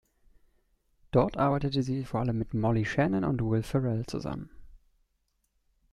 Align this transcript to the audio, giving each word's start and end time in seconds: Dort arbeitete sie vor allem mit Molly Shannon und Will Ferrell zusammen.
Dort 1.11 1.37
arbeitete 1.37 1.83
sie 1.83 2.05
vor 2.05 2.21
allem 2.21 2.39
mit 2.39 2.55
Molly 2.55 2.85
Shannon 2.85 3.23
und 3.23 3.39
Will 3.47 3.61
Ferrell 3.61 4.03
zusammen. 4.07 4.49